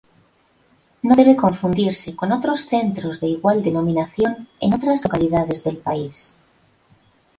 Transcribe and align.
No 1.07 1.13
debe 1.15 1.35
confundirse 1.35 2.15
con 2.15 2.31
otros 2.31 2.61
centros 2.61 3.19
de 3.19 3.27
igual 3.27 3.61
denominación 3.61 4.47
en 4.59 4.73
otras 4.73 5.03
localidades 5.03 5.63
del 5.63 5.77
país. 5.77 6.39